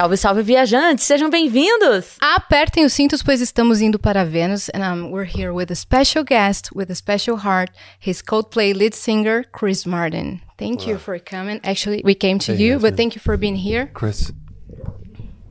[0.00, 1.04] Salve, salve, viajantes!
[1.04, 2.16] Sejam bem-vindos!
[2.22, 4.70] Apertem os cintos, pois estamos indo para Vênus.
[4.72, 8.94] And um, we're here with a special guest, with a special heart, his Coldplay lead
[8.94, 10.40] singer, Chris Martin.
[10.56, 11.60] Thank you for coming.
[11.62, 12.90] Actually, we came to Hey, you, Yasmin.
[12.90, 13.90] but thank you for being here.
[13.92, 14.32] Chris,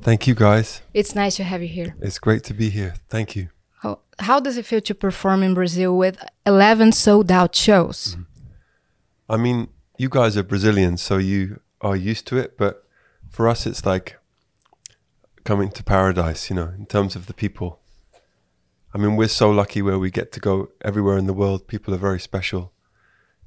[0.02, 0.82] thank you guys.
[0.96, 1.94] It's nice to have you here.
[2.02, 2.96] It's great to be here.
[3.08, 3.50] Thank you.
[3.84, 8.18] How, how does it feel to perform in Brazil with 11 sold out shows?
[9.30, 9.68] I mean,
[10.00, 12.84] you guys are Brazilians, so you are used to it, but
[13.30, 14.19] for us, it's like
[15.50, 17.80] coming to paradise, you know, in terms of the people.
[18.94, 21.68] I mean, we're so lucky where we get to go everywhere in the world.
[21.68, 22.72] People are very special.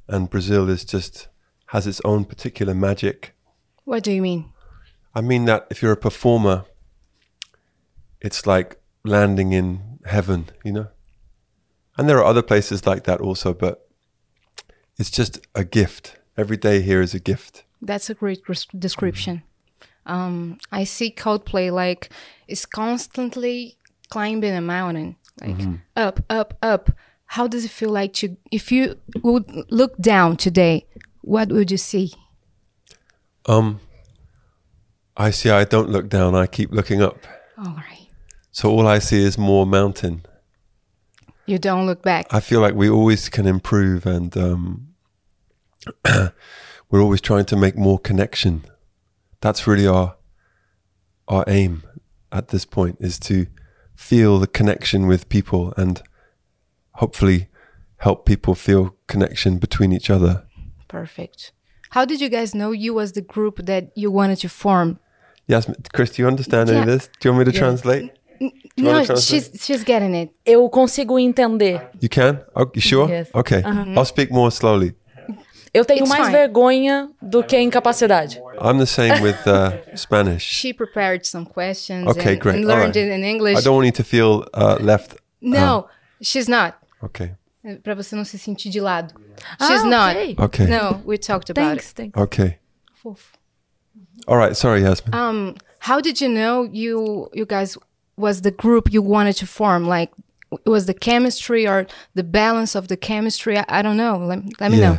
[0.09, 1.28] And Brazil is just,
[1.67, 3.36] has its own particular magic.
[3.84, 4.50] What do you mean?
[5.14, 6.64] I mean that if you're a performer,
[8.20, 10.89] it's like landing in heaven, you know?
[11.97, 13.89] And there are other places like that also, but
[14.98, 16.16] it's just a gift.
[16.37, 17.62] Every day here is a gift.
[17.81, 18.41] That's a great
[18.77, 19.44] description.
[20.06, 22.11] Um, I see Coldplay like
[22.48, 23.77] it's constantly
[24.11, 25.56] climbing a mountain, like
[25.97, 26.91] up, up, up.
[27.27, 30.86] How does it feel like to if you would look down today?
[31.22, 32.12] What would you see?
[33.47, 33.81] Um
[35.17, 37.19] I see I don't look down, I keep looking up.
[37.59, 38.09] All right,
[38.50, 40.25] So all I see is more mountain.
[41.47, 42.27] you don't look back.
[42.31, 44.89] I feel like we always can improve and um,
[46.91, 48.64] we're always trying to make more connection.
[49.42, 50.16] That's really our
[51.28, 51.82] our aim
[52.30, 53.46] at this point is to
[53.94, 56.02] feel the connection with people and
[56.92, 57.48] hopefully
[57.98, 60.44] help people feel connection between each other.
[60.88, 61.52] Perfect.
[61.90, 64.98] How did you guys know you was the group that you wanted to form?
[65.47, 67.08] Yes, Chris, do you understand any of this?
[67.20, 68.12] Do you want me to translate?
[68.76, 69.19] No, translate?
[69.19, 70.31] she's she's getting it.
[70.47, 71.91] Eu consigo entender.
[72.00, 72.41] You can?
[72.56, 73.08] Oh, you sure?
[73.08, 73.31] Yes.
[73.34, 73.62] Okay.
[73.62, 73.94] Uh-huh.
[73.97, 74.94] I'll speak more slowly.
[75.75, 76.33] Eu tenho It's mais fine.
[76.33, 78.38] vergonha do que incapacidade.
[78.60, 80.43] I'm the same with uh, Spanish.
[80.43, 82.56] She prepared some questions Okay, and, great.
[82.56, 83.09] and learned right.
[83.09, 83.59] it in English.
[83.59, 85.16] I don't want you to feel uh, left.
[85.41, 85.88] No,
[86.21, 86.75] she's not.
[87.03, 87.32] Okay.
[87.82, 89.15] Pra você não se sentir de lado.
[89.59, 90.16] Ah, She's not.
[90.16, 90.37] ok.
[90.38, 90.66] Okay.
[90.66, 91.94] No, we talked about Thanks, it.
[91.97, 92.19] thanks.
[92.21, 92.59] Okay.
[93.03, 93.32] Fofo.
[94.28, 94.56] All right.
[94.56, 95.15] Sorry, Yasmin.
[95.15, 97.78] Um, how did you know you you guys
[98.16, 99.87] was the group you wanted to form?
[99.88, 100.11] Like,
[100.66, 103.56] it was the chemistry or the balance of the chemistry?
[103.56, 104.19] I, I don't know.
[104.19, 104.99] Let, let me know.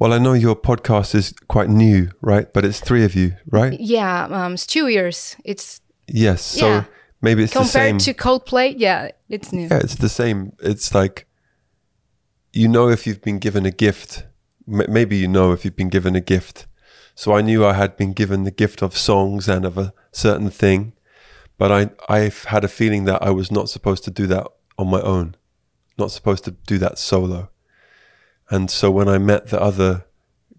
[0.00, 2.50] Well, I know your podcast is quite new, right?
[2.52, 3.78] But it's three of you, right?
[3.78, 5.36] Yeah, um, it's two years.
[5.44, 6.40] It's Yes.
[6.42, 6.84] So Yeah.
[7.20, 7.98] maybe it's the same.
[7.98, 8.74] compared to Coldplay.
[8.78, 9.68] Yeah, it's new.
[9.70, 10.52] yeah, it's the same.
[10.62, 11.26] It's like
[12.52, 14.24] you know if you've been given a gift.
[14.66, 16.66] M- maybe you know if you've been given a gift.
[17.14, 20.48] So I knew I had been given the gift of songs and of a certain
[20.50, 20.94] thing,
[21.58, 24.46] but I I've had a feeling that I was not supposed to do that
[24.78, 25.36] on my own,
[25.98, 27.50] not supposed to do that solo.
[28.50, 30.04] And so when I met the other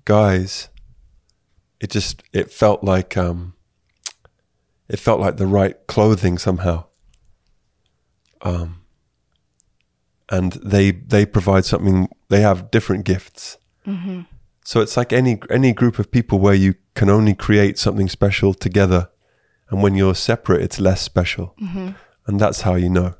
[0.06, 0.70] guys,
[1.80, 3.54] it just it felt like um
[4.88, 6.86] it felt like the right clothing somehow.
[8.42, 8.78] Um
[10.30, 13.58] and they they provide something they have different gifts.
[14.64, 18.54] So it's like any any group of people where you can only create something special
[18.54, 19.10] together
[19.70, 21.56] and when you're separate it's less special.
[22.28, 23.16] And that's how you know.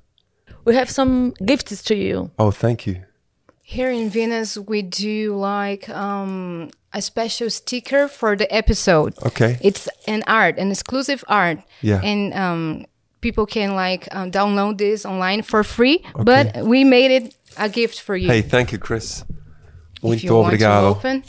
[0.64, 2.30] We have some gifts to you.
[2.38, 3.04] Oh, thank you.
[3.72, 9.14] Here in Venus, we do like um, a special sticker for the episode.
[9.26, 9.58] Okay.
[9.62, 11.60] It's an art, an exclusive art.
[11.80, 12.02] Yeah.
[12.04, 12.86] And um,
[13.22, 16.04] people can like um, download this online for free.
[16.16, 16.24] Okay.
[16.26, 18.28] But we made it a gift for you.
[18.28, 19.24] Hey, thank you, Chris.
[20.02, 20.90] you Muito want to obrigado.
[20.98, 21.24] open.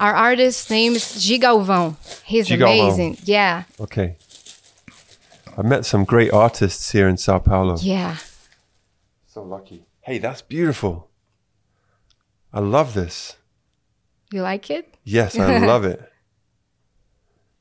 [0.00, 1.94] Our artist's name is G Galvão.
[2.24, 2.88] He's Gi Galvão.
[2.88, 3.18] amazing.
[3.22, 3.62] Yeah.
[3.78, 4.16] Okay.
[5.56, 7.76] I met some great artists here in Sao Paulo.
[7.80, 8.16] Yeah.
[9.28, 9.86] So lucky.
[10.06, 11.08] Hey, that's beautiful.
[12.54, 13.36] I love this.
[14.32, 14.86] You like it?
[15.04, 16.00] Yes, I love it.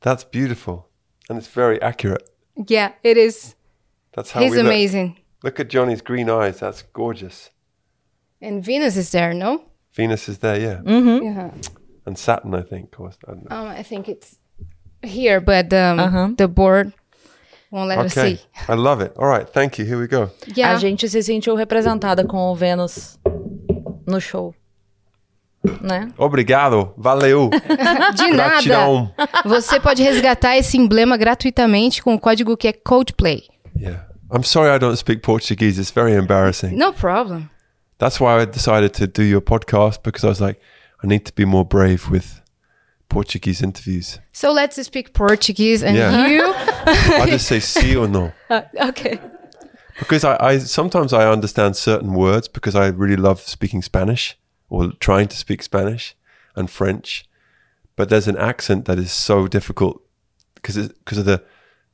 [0.01, 0.87] That's beautiful.
[1.29, 2.29] And it's very accurate.
[2.67, 3.55] Yeah, it is.
[4.15, 4.65] That's how He's we look.
[4.67, 5.17] amazing.
[5.43, 6.59] Look at Johnny's green eyes.
[6.59, 7.49] That's gorgeous.
[8.41, 9.63] And Venus is there, no?
[9.95, 10.81] Venus is there, yeah.
[10.85, 11.51] Yeah.
[12.05, 12.99] And Saturn, I think.
[12.99, 13.55] Or, I don't know.
[13.55, 14.37] Um, I think it's
[15.01, 16.29] here, but um, Uh-huh.
[16.37, 16.93] the board
[17.71, 18.39] won't let us see.
[18.67, 19.13] I love it.
[19.17, 19.47] All right.
[19.49, 19.85] Thank you.
[19.85, 20.29] Here we go.
[20.55, 20.75] Yeah.
[20.75, 23.17] A gente se sentiu representada com o Vênus
[24.05, 24.53] no show.
[25.81, 26.09] Né?
[26.17, 26.93] Obrigado.
[26.97, 27.49] Valeu.
[28.15, 29.13] De nada.
[29.45, 33.43] Você pode resgatar esse emblema gratuitamente com o código que é Coldplay.
[33.79, 34.05] Yeah.
[34.33, 35.79] I'm sorry I don't speak Portuguese.
[35.79, 36.75] It's very embarrassing.
[36.75, 37.49] No problem.
[37.97, 40.59] That's why I decided to do your podcast because I was like,
[41.03, 42.41] I need to be more brave with
[43.07, 44.19] Portuguese interviews.
[44.33, 46.27] So let's speak Portuguese and Yeah.
[46.27, 46.43] you.
[47.21, 48.31] I just say sí or no.
[48.89, 49.19] okay.
[49.99, 54.35] Because I, I sometimes I understand certain words because I really love speaking Spanish
[54.73, 56.15] or trying to speak Spanish
[56.55, 57.25] and French.
[57.95, 60.01] But there's an accent that is so difficult
[60.55, 61.43] because because of the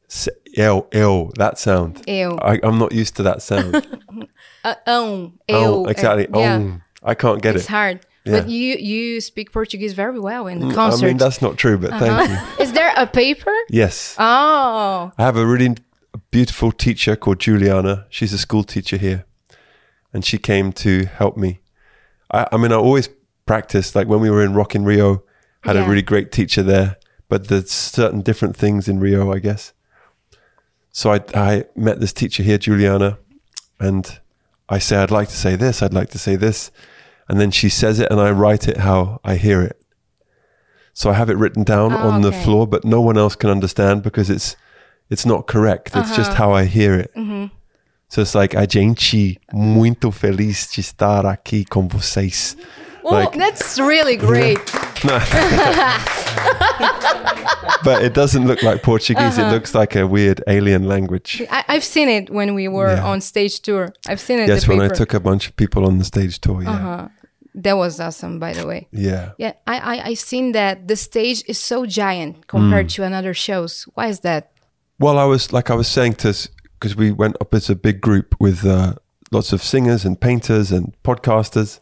[0.10, 2.02] s- ew, ew, that sound.
[2.08, 2.38] Eu.
[2.38, 3.86] I, I'm not used to that sound.
[4.62, 5.56] Uh, um, eu.
[5.56, 6.28] oh, exactly.
[6.28, 6.58] uh, yeah.
[6.60, 7.66] Oh, I can't get It's it.
[7.66, 8.00] It's hard.
[8.26, 8.42] Yeah.
[8.42, 11.92] But you you speak Portuguese very well in the I mean, that's not true, but
[11.92, 12.38] thank you.
[12.64, 13.56] Is there a paper?
[13.70, 14.16] Yes.
[14.20, 15.12] Oh.
[15.18, 15.76] I have a really
[16.31, 18.06] beautiful teacher called Juliana.
[18.10, 19.24] She's a school teacher here.
[20.14, 21.60] And she came to help me.
[22.31, 23.10] I, I mean, I always
[23.46, 25.24] practiced, like when we were in Rock in Rio,
[25.64, 25.86] had Yeah.
[25.86, 26.98] a really great teacher there,
[27.28, 29.74] but there's certain different things in Rio, I guess.
[30.92, 33.18] So I, I met this teacher here, Juliana,
[33.80, 34.20] and
[34.68, 36.72] I say, I'd like to say this, I'd like to say this.
[37.28, 39.80] And then she says it, and I write it how I hear it.
[40.94, 43.50] So I have it written down Oh, on the floor, but no one else can
[43.50, 44.56] understand because it's
[45.10, 45.96] it's not correct.
[45.96, 46.44] It's just Uh-huh.
[46.44, 47.12] how I hear it.
[47.16, 47.56] Mm-hmm.
[48.09, 52.57] So it's like a gente muito feliz de estar aqui com vocês.
[53.03, 54.59] Oh, Like- that's really great.
[57.83, 59.38] But it doesn't look like Portuguese.
[59.39, 59.47] Uh-huh.
[59.47, 61.41] It looks like a weird alien language.
[61.50, 63.06] I, I've seen it when we were Yeah.
[63.06, 63.94] on stage tour.
[64.07, 64.50] I've seen it.
[64.50, 66.61] Yes, the when I took a bunch of people on the stage tour.
[66.61, 66.71] Yeah.
[66.71, 67.07] Uh-huh.
[67.56, 68.88] That was awesome, by the way.
[68.91, 69.31] Yeah.
[69.38, 72.94] Yeah, I, I I've seen that the stage is so giant compared Mm.
[72.95, 73.85] to another shows.
[73.95, 74.51] Why is that?
[75.00, 76.33] Well, I was like I was saying to
[76.80, 78.94] because we went up as a big group with uh,
[79.31, 81.80] lots of singers and painters and podcasters,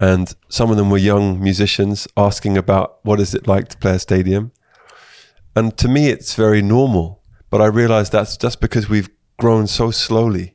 [0.00, 3.94] and some of them were young musicians asking about what is it like to play
[3.94, 4.52] a stadium,
[5.54, 7.20] and to me it's very normal.
[7.50, 10.54] But I realize that's just because we've grown so slowly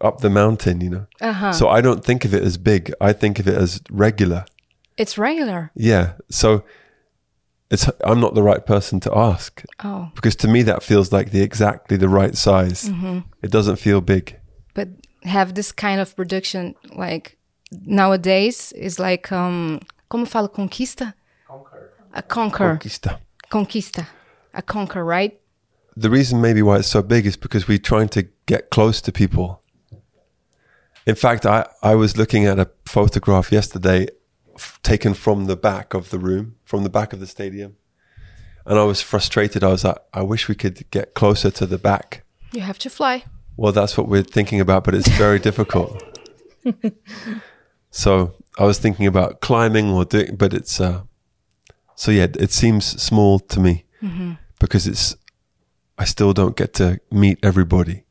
[0.00, 1.06] up the mountain, you know.
[1.20, 1.52] Uh-huh.
[1.52, 2.92] So I don't think of it as big.
[3.00, 4.44] I think of it as regular.
[4.96, 5.70] It's regular.
[5.76, 6.14] Yeah.
[6.30, 6.64] So
[7.70, 11.30] it's I'm not the right person to ask Oh, because to me that feels like
[11.30, 12.90] the exactly the right size.
[13.42, 14.36] It doesn't feel big.
[14.74, 14.88] but
[15.22, 17.36] have this kind of production like
[17.86, 21.14] nowadays is like um como fala conquista?
[21.48, 21.90] Conquer.
[22.12, 22.76] A conquer.
[22.76, 23.18] Conquista.
[23.50, 24.06] Conquista.
[24.54, 25.40] A conquer, right?
[25.96, 29.12] The reason maybe why it's so big is because we're trying to get close to
[29.12, 29.62] people.
[31.06, 34.08] In fact, I, I was looking at a photograph yesterday
[34.56, 37.76] f- taken from the back of the room, from the back of the stadium.
[38.66, 39.62] And I was frustrated.
[39.62, 42.24] I was like, I wish we could get closer to the back.
[42.52, 43.24] You have to fly.
[43.56, 46.02] Well, that's what we're thinking about, but it's very difficult.
[47.90, 51.02] so I was thinking about climbing or doing, but it's uh,
[51.94, 53.84] so yeah, it seems small to me
[54.58, 55.16] because it's
[55.98, 58.04] I still don't get to meet everybody.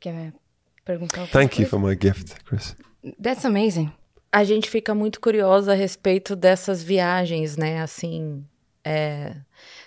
[0.00, 0.32] Alguma
[1.28, 2.74] Thank you for my gift, Chris.
[3.18, 3.92] That's amazing.
[4.30, 7.80] A gente fica muito curiosa a respeito dessas viagens, né?
[7.80, 8.44] Assim,
[8.84, 9.34] é,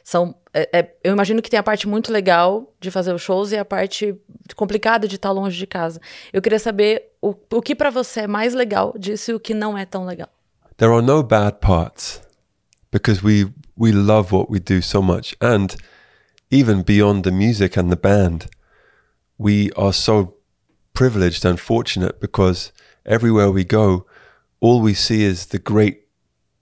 [0.03, 3.51] são, é- é- eu imagino que tem a parte muito legal de fazer os shows
[3.51, 4.15] e a parte
[4.55, 5.99] complicada de estar longe de casa.
[6.33, 9.53] Eu queria saber o, o que pra você é mais legal disso e o que
[9.53, 10.29] não é tão legal.
[10.77, 12.21] There are no bad parts
[12.91, 13.47] because we
[13.77, 15.75] we love what we do so much, and
[16.51, 18.47] even beyond the music and the band,
[19.39, 20.36] we are so
[20.93, 22.71] privileged and fortunate because
[23.05, 24.05] everywhere we go,
[24.62, 26.08] all we see is the great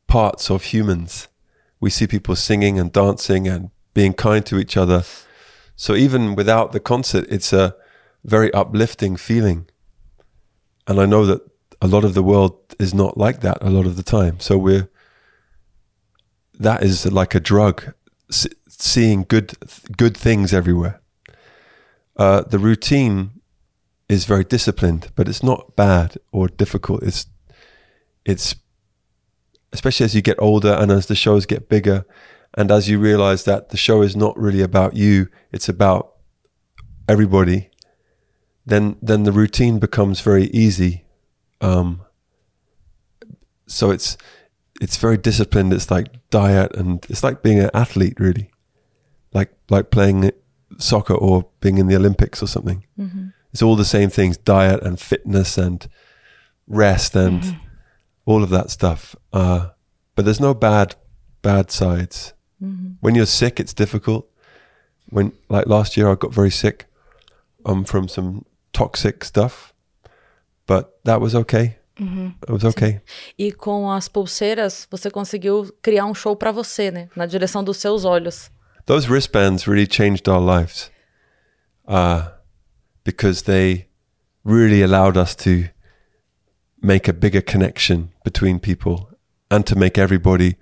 [0.07, 1.27] parts of humans.
[1.79, 5.03] We see people singing and dancing and being kind to each other.
[5.75, 7.75] So even without the concert, it's a
[8.23, 9.67] very uplifting feeling.
[10.87, 11.41] And I know that
[11.81, 14.39] a lot of the world is not like that a lot of the time.
[14.39, 14.89] So we're
[16.59, 17.93] that is like a drug,
[18.67, 19.53] seeing good
[19.95, 20.99] good things everywhere.
[22.17, 23.31] Uh, the routine
[24.09, 27.03] is very disciplined, but it's not bad or difficult.
[27.03, 27.27] It's
[28.29, 28.55] it's
[29.73, 32.05] especially as you get older and as the shows get bigger,
[32.55, 36.13] and as you realize that the show is not really about you; it's about
[37.07, 37.69] everybody.
[38.65, 41.05] Then then the routine becomes very easy.
[41.59, 42.01] Um,
[43.65, 44.15] so it's
[44.79, 45.73] it's very disciplined.
[45.73, 48.51] It's like diet, and it's like being an athlete, really,
[49.33, 50.31] like like playing
[50.77, 52.85] soccer or being in the Olympics or something.
[53.51, 55.87] It's all the same things: diet and fitness and
[56.67, 57.43] rest and
[58.29, 59.15] all of that stuff.
[59.33, 59.69] Uh,
[60.15, 60.95] but there's no bad
[61.41, 62.33] bad sides.
[63.01, 64.25] When you're sick, it's difficult.
[65.09, 66.85] When like last year, I got very sick
[67.65, 68.43] um, from some
[68.73, 69.73] toxic stuff,
[70.67, 71.77] but that was okay.
[72.47, 73.01] It was okay.
[73.37, 77.09] E com as pulseiras, você conseguiu criar um show para você, né?
[77.15, 78.51] Na direção dos seus olhos.
[78.85, 80.89] those wristbands really changed our lives
[81.87, 82.29] uh,
[83.03, 83.87] because they
[84.43, 85.69] really allowed us to
[86.81, 89.09] make a bigger connection between people
[89.51, 90.55] and to make everybody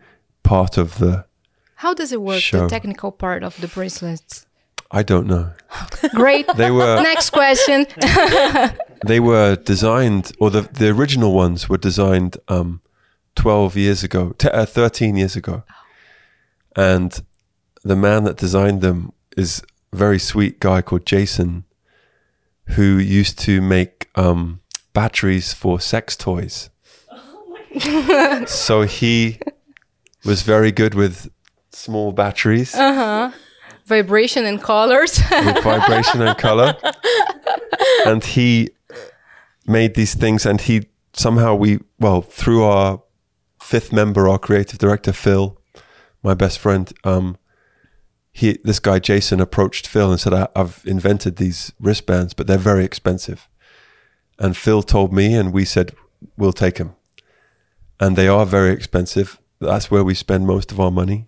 [0.44, 1.26] part of the
[1.76, 2.62] How does it work, Show.
[2.64, 4.46] the technical part of the bracelets?
[4.90, 5.52] i don't know
[6.16, 6.48] Great.
[6.56, 7.86] they were Next question.
[9.06, 12.80] they were designed or the, the original ones were designed um,
[13.36, 15.64] 12 years ago t- uh, 13 years ago
[16.76, 17.22] and
[17.84, 21.64] the man that designed them is a very sweet guy called Jason,
[22.76, 24.60] who used to make um,
[24.98, 26.72] batteries for sex toys.
[28.48, 29.38] so he
[30.26, 31.30] was very good with
[31.72, 32.74] small batteries
[33.86, 35.22] Vibration and colors.
[35.46, 36.76] with vibration and color.
[38.08, 38.70] And he
[39.68, 43.04] made these things, and he somehow we well through our
[43.62, 45.62] fifth member, our creative director Phil,
[46.24, 46.92] my best friend.
[47.04, 47.38] Um,
[48.32, 52.66] he this guy Jason approached Phil and said, I, "I've invented these wristbands, but they're
[52.72, 53.48] very expensive."
[54.40, 55.94] And Phil told me, and we said,
[56.38, 56.96] "We'll take them."
[58.00, 59.40] And they are very expensive.
[59.60, 61.28] That's where we spend most of our money,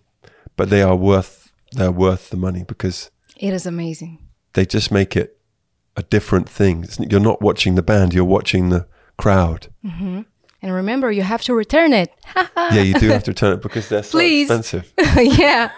[0.55, 4.19] but they are worth they're worth the money because it is amazing.
[4.53, 5.37] they just make it
[5.95, 6.85] a different thing.
[6.99, 8.87] You're not watching the band; you're watching the
[9.17, 9.67] crowd.
[9.83, 10.21] Mm-hmm.
[10.61, 12.09] And remember, you have to return it.
[12.57, 14.51] yeah, you do have to return it because they're so Please.
[14.51, 14.91] expensive.
[15.39, 15.71] yeah.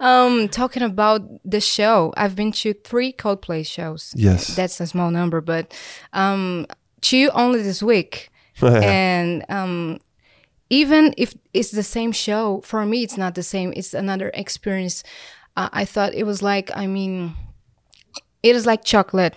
[0.00, 4.12] Um, talking about the show, I've been to three Coldplay shows.
[4.16, 4.54] Yes.
[4.54, 5.72] That's a small number, but
[6.12, 6.66] um,
[7.00, 8.30] two only this week.
[8.62, 9.98] and um,
[10.70, 13.72] even if it's the same show, for me, it's not the same.
[13.76, 15.02] It's another experience.
[15.56, 17.34] Uh, I thought it was like, I mean,
[18.42, 19.34] it is like chocolate.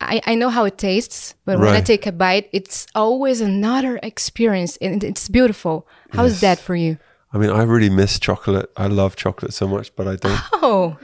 [0.00, 3.98] I, I know how it tastes, but when I take a bite, it's always another
[4.02, 5.88] experience and it's beautiful.
[6.10, 6.40] How is Yes.
[6.42, 6.98] that for you?
[7.36, 8.70] I mean, I really miss chocolate.
[8.78, 10.40] I love chocolate so much, but I don't.
[10.54, 10.96] Oh,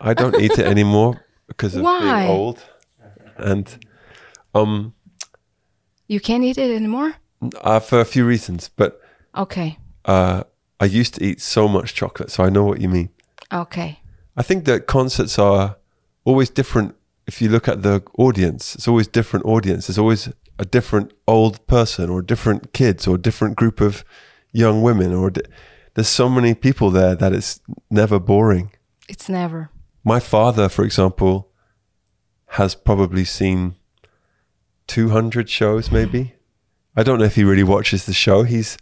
[0.00, 2.00] I don't eat it anymore because of Why?
[2.00, 2.64] being old.
[3.36, 3.86] And
[4.52, 4.94] um,
[6.08, 7.14] you can't eat it anymore?
[7.60, 9.00] uh, for a few reasons, but
[9.36, 9.78] Okay.
[10.06, 10.42] uh,
[10.80, 13.10] I used to eat so much chocolate, so I know what you mean.
[13.52, 14.00] Okay.
[14.36, 15.76] I think that concerts are
[16.24, 16.96] always different.
[17.28, 19.86] If you look at the audience, it's always different audience.
[19.86, 24.04] There's always a different old person, or different kids, or different group of
[24.52, 25.32] young women, or
[25.94, 28.72] there's so many people there that it's never boring.
[29.08, 29.70] It's never.
[30.04, 31.50] My father, for example,
[32.52, 33.76] has probably seen
[34.86, 36.34] 200 shows, maybe.
[36.96, 38.42] I don't know if he really watches the show.
[38.42, 38.76] He's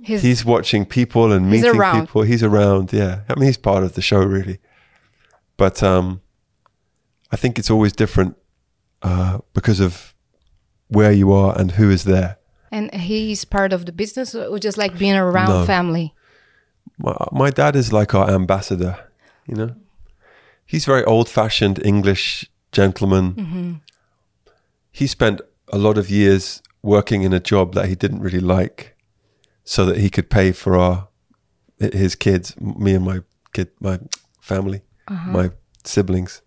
[0.00, 2.00] His, he's watching people and meeting around.
[2.06, 2.22] people.
[2.22, 3.20] He's around, yeah.
[3.28, 4.58] I mean, he's part of the show, really.
[5.56, 6.20] But um,
[7.30, 8.36] I think it's always different
[9.02, 10.14] uh, because of
[10.88, 12.38] where you are and who is there.
[12.70, 15.64] And he's part of the business or just like being around No.
[15.66, 16.14] family?
[16.98, 18.98] My, my dad is like our ambassador,
[19.46, 19.74] you know.
[20.66, 23.34] He's very old-fashioned English gentleman.
[23.34, 23.72] Mm-hmm.
[24.90, 25.40] He spent
[25.72, 28.96] a lot of years working in a job that he didn't really like,
[29.64, 31.08] so that he could pay for our
[31.78, 33.20] his kids, me and my
[33.52, 33.98] kid, my
[34.40, 35.30] family, uh-huh.
[35.30, 35.50] my
[35.84, 36.42] siblings.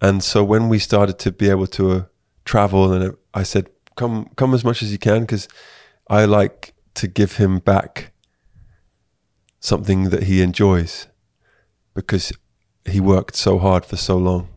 [0.00, 2.02] And so when we started to be able to uh,
[2.44, 5.48] travel, and uh, I said, "Come, come as much as you can," because
[6.08, 8.12] I like to give him back
[9.60, 11.08] something that he enjoys
[11.94, 12.32] because
[12.84, 14.48] he worked so hard for so long.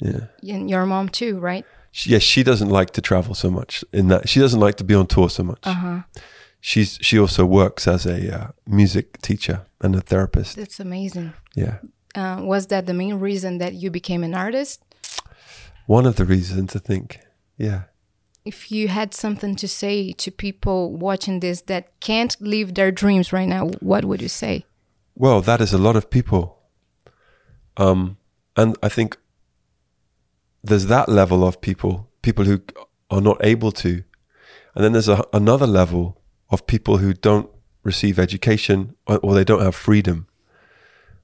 [0.00, 0.26] Yeah.
[0.42, 1.64] And your mom too, right?
[1.90, 3.84] She, yes, she doesn't like to travel so much.
[3.92, 5.66] In that, she doesn't like to be on tour so much.
[5.66, 6.02] Uh-huh.
[6.60, 10.56] She's she also works as a uh, music teacher and a therapist.
[10.56, 11.32] That's amazing.
[11.56, 11.78] Yeah,
[12.14, 14.82] Uh, was that the main reason that you became an artist?
[15.86, 17.18] one of the reasons I think.
[17.56, 17.80] Yeah,
[18.48, 20.78] If you had something to say to people
[21.08, 24.64] watching this that can't live their dreams right now, what would you say?
[25.20, 26.42] well, that is a lot of people.
[27.76, 28.16] Um,
[28.56, 29.16] and I think
[30.62, 32.60] there's that level of people, people who
[33.10, 33.90] are not able to,
[34.74, 36.04] and then there's a, another level
[36.50, 37.48] of people who don't
[37.82, 40.26] receive education or, or they don't have freedom,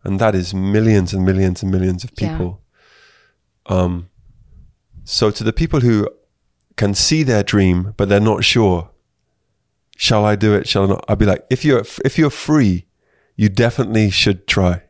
[0.02, 2.28] and that is millions and millions and millions of Yeah.
[2.31, 2.61] people.
[3.66, 4.09] Um,
[5.04, 6.09] so to the people who
[6.76, 8.90] can see their dream but they're not sure,
[9.97, 10.69] shall I do it?
[10.69, 11.04] Shall I not?
[11.09, 12.87] I'd be like, if you're if you're free,
[13.37, 14.83] you definitely should try.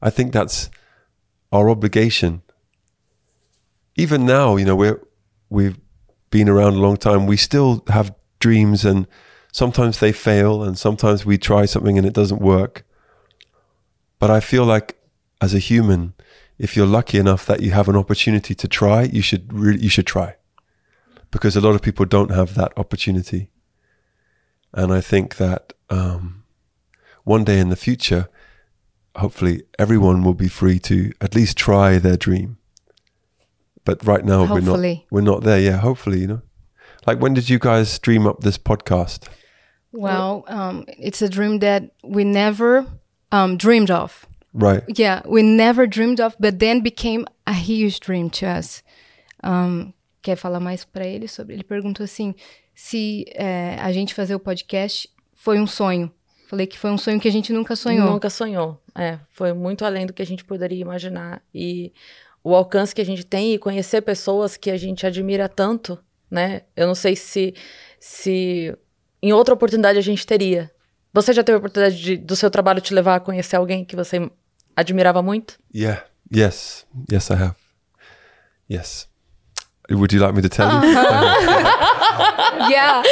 [0.00, 0.70] I think that's
[1.52, 2.42] our obligation.
[3.96, 5.02] Even now, you know, we're
[5.50, 5.78] we've
[6.30, 7.26] been around a long time.
[7.26, 9.06] We still have dreams, and
[9.52, 12.84] sometimes they fail, and sometimes we try something and it doesn't work.
[14.18, 14.96] But I feel like,
[15.40, 16.14] as a human,
[16.58, 20.06] if you're lucky enough that you have an opportunity to try, you should you should
[20.06, 20.36] try,
[21.38, 23.48] because a lot of people don't have that opportunity.
[24.74, 26.42] And I think that um,
[27.22, 28.28] one day in the future,
[29.16, 32.58] hopefully everyone will be free to at least try their dream.
[33.84, 35.60] But right now we're not we're not there.
[35.60, 36.42] Yeah, hopefully, you know.
[37.06, 39.28] Like when did you guys dream up this podcast?
[39.92, 42.84] Well, um, it's a dream that we never
[43.32, 44.26] um, dreamed of.
[44.52, 44.82] Right.
[44.88, 48.82] Yeah, we never dreamed of, but then became a huge dream to us.
[49.44, 51.54] Um, quer falar mais para ele sobre?
[51.54, 52.34] Ele perguntou assim:
[52.74, 56.12] se eh, a gente fazer o podcast foi um sonho.
[56.48, 58.10] Falei que foi um sonho que a gente nunca sonhou.
[58.10, 58.80] Nunca sonhou.
[58.94, 61.42] É, foi muito além do que a gente poderia imaginar.
[61.54, 61.92] E
[62.42, 65.98] o alcance que a gente tem e conhecer pessoas que a gente admira tanto,
[66.30, 66.62] né?
[66.74, 67.54] Eu não sei se,
[68.00, 68.74] se
[69.22, 70.70] em outra oportunidade a gente teria.
[71.12, 73.96] Você já teve a oportunidade de, do seu trabalho te levar a conhecer alguém que
[73.96, 74.30] você
[74.74, 75.58] admirava muito?
[75.74, 76.04] Yeah.
[76.34, 76.86] Yes.
[77.10, 77.54] Yes, I have.
[78.70, 79.07] Yes.
[79.90, 80.90] Would you like me to tell you?
[82.70, 83.02] yeah.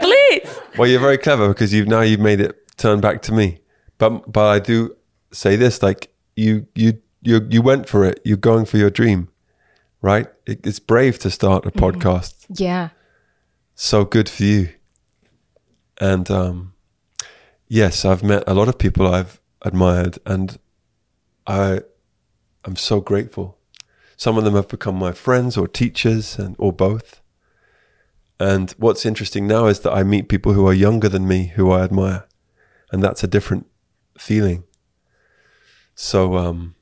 [0.00, 0.60] Please.
[0.78, 3.60] Well, you're very clever because you've now you've made it turn back to me.
[3.98, 4.96] But but I do
[5.32, 8.20] say this: like you you you you went for it.
[8.24, 9.28] You're going for your dream,
[10.00, 10.28] right?
[10.46, 12.46] It, it's brave to start a podcast.
[12.48, 12.90] Yeah.
[13.74, 14.68] So good for you.
[16.00, 16.74] And um,
[17.68, 20.58] yes, I've met a lot of people I've admired, and
[21.46, 21.80] I
[22.64, 23.58] I'm so grateful.
[24.22, 27.20] Some of them have become my friends or teachers, and or both.
[28.38, 31.72] And what's interesting now is that I meet people who are younger than me who
[31.72, 32.28] I admire,
[32.92, 33.66] and that's a different
[34.16, 34.62] feeling.
[35.96, 36.76] So um,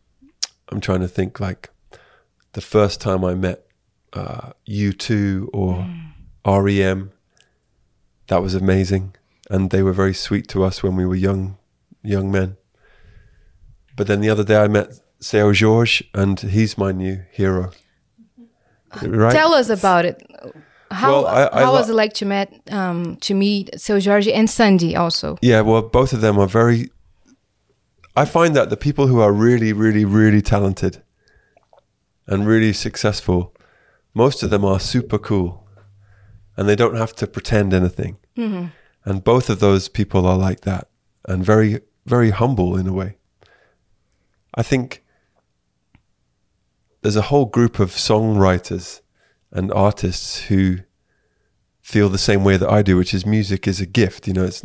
[0.68, 1.70] I'm trying to think like
[2.52, 3.64] the first time I met
[4.12, 5.88] uh, U2 or
[6.44, 7.10] REM,
[8.26, 9.16] that was amazing,
[9.48, 11.56] and they were very sweet to us when we were young,
[12.02, 12.58] young men.
[13.96, 17.70] But then the other day I met Seu Jorge, and he's my new hero.
[19.02, 19.32] Right?
[19.32, 20.20] Tell us about it.
[20.90, 24.32] How Well, I- I how was it like to meet um to meet Seu Jorge
[24.32, 25.36] and Sandy also?
[25.42, 26.90] Yeah, well, both of them are very.
[28.16, 31.02] I find that the people who are really, really, really talented
[32.26, 33.54] and really successful,
[34.14, 35.64] most of them are super cool
[36.56, 38.16] and they don't have to pretend anything.
[39.04, 40.88] And both of those people are like that
[41.28, 43.16] and very, very humble in a way.
[44.54, 45.02] I think
[47.02, 49.00] there's a whole group of songwriters
[49.50, 50.78] and artists who
[51.80, 54.26] feel the same way that I do, which is music is a gift.
[54.26, 54.64] You know, it's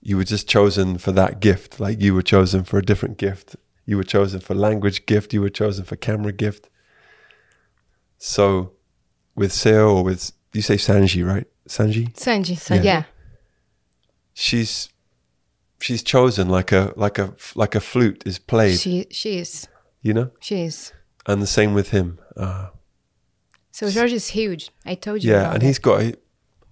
[0.00, 3.56] you were just chosen for that gift, like you were chosen for a different gift.
[3.84, 5.34] You were chosen for language gift.
[5.34, 6.70] You were chosen for camera gift.
[8.18, 8.72] So,
[9.34, 11.46] with Seu or with you say Sanji, right?
[11.68, 12.16] Sanji.
[12.16, 12.54] Sandy.
[12.70, 12.82] Yeah.
[12.82, 13.04] Yeah.
[14.32, 14.88] She's
[15.80, 18.78] she's chosen like a like a like a flute is played.
[18.78, 19.68] She she is.
[20.02, 20.92] You know, She is.
[21.26, 22.18] and the same with him.
[22.36, 22.68] Uh,
[23.72, 24.70] Seu Jorge is huge.
[24.86, 25.32] I told you.
[25.32, 25.66] yeah, and that.
[25.66, 26.14] he's got a,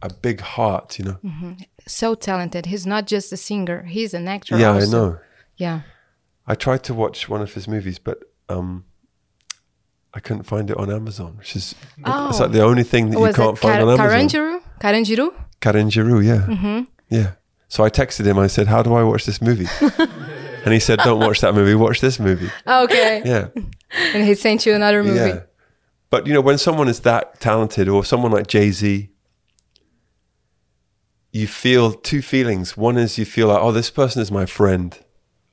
[0.03, 0.99] a big heart.
[0.99, 1.57] You know.
[1.87, 2.67] so talented.
[2.67, 3.83] He's not just a singer.
[3.85, 4.59] He's an actor.
[4.59, 5.19] Yeah, I know.
[5.57, 5.81] Yeah.
[6.47, 8.85] I tried to watch one of his movies, but um,
[10.14, 12.37] I couldn't find it on Amazon, which is it's Oh.
[12.41, 14.09] like the only thing that you can't find on Amazon.
[14.09, 14.62] Carandiru?
[14.81, 15.35] Carandiru?
[15.61, 16.81] Carandiru, yeah, Mm-hmm.
[17.11, 17.33] yeah.
[17.69, 18.38] So I texted him.
[18.38, 19.67] I said, "How do I watch this movie?"
[20.64, 21.75] and he said, "Don't watch that movie.
[21.75, 23.23] Watch this movie." Oh, okay.
[23.25, 23.49] Yeah,
[24.14, 25.18] And he sent you another movie.
[25.18, 25.40] yeah.
[26.11, 29.11] But you know, when someone is that talented, or someone like Jay Z,
[31.33, 32.77] you feel two feelings.
[32.77, 34.99] One is you feel like, "Oh, this person is my friend.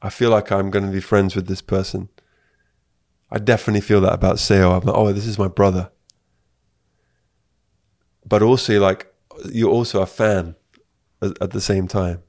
[0.02, 2.10] I feel like I'm going to be friends with this person."
[3.32, 4.72] I definitely feel that about Seu.
[4.72, 5.92] I'm like, "Oh, this is my brother."
[8.28, 9.14] But also, like,
[9.52, 10.56] you're also a fan
[11.22, 12.24] at, at the same time.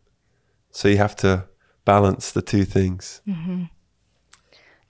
[0.71, 1.47] So you have to
[1.87, 3.23] balance the two things.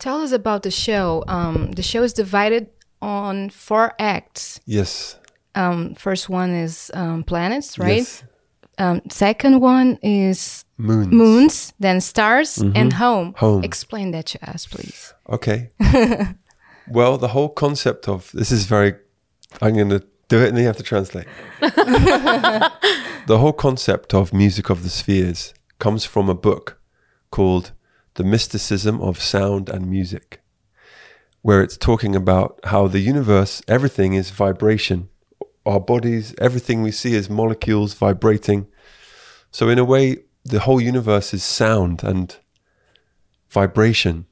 [0.00, 1.22] Tell us about the show.
[1.28, 2.68] Um, the show is divided
[3.00, 4.60] on four acts.
[4.66, 5.18] Yes.
[5.54, 7.98] Um, first one is um, planets, right?
[7.98, 8.24] Yes.
[8.78, 11.12] Um, second one is Moons.
[11.12, 13.28] moons, then stars, and home.
[13.28, 13.38] Mm-hmm.
[13.38, 13.64] Home.
[13.64, 15.14] Explain that to us, please.
[15.30, 15.70] Okay.
[16.88, 18.94] well, the whole concept of this is very.
[19.62, 21.26] I'm going to do it, and then you have to translate.
[21.60, 26.78] the whole concept of music of the spheres comes from a book
[27.30, 27.72] called
[28.14, 30.40] "The Mysticism of Sound and Music,"
[31.42, 35.08] where it's talking about how the universe, everything is vibration.
[35.64, 38.66] Our bodies, everything we see is molecules vibrating.
[39.50, 42.36] So, in a way, the whole universe is sound and
[43.50, 44.26] vibration.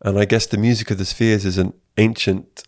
[0.00, 2.62] And I guess the music of the spheres is an ancient